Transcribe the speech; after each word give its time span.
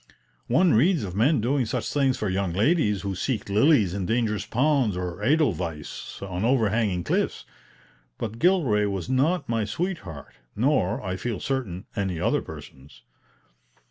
One 0.47 0.73
reads 0.73 1.03
of 1.03 1.15
men 1.15 1.41
doing 1.41 1.67
such 1.67 1.93
things 1.93 2.17
for 2.17 2.27
young 2.27 2.53
ladies 2.53 3.01
who 3.03 3.13
seek 3.13 3.47
lilies 3.49 3.93
in 3.93 4.07
dangerous 4.07 4.47
ponds 4.47 4.97
or 4.97 5.21
edelweiss 5.21 6.23
on 6.23 6.43
overhanging 6.43 7.03
cliffs. 7.03 7.45
But 8.17 8.39
Gilray 8.39 8.85
was 8.89 9.09
not 9.11 9.47
my 9.47 9.63
sweetheart, 9.63 10.33
nor, 10.55 11.03
I 11.05 11.17
feel 11.17 11.39
certain, 11.39 11.85
any 11.95 12.19
other 12.19 12.41
person's. 12.41 13.03